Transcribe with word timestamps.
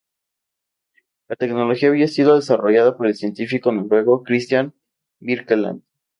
La 1.27 1.35
tecnología 1.35 1.89
había 1.89 2.07
sido 2.07 2.33
desarrollada 2.35 2.97
por 2.97 3.05
el 3.05 3.13
científico 3.13 3.71
noruego 3.71 4.23
Kristian 4.23 4.73
Birkeland. 5.19 5.83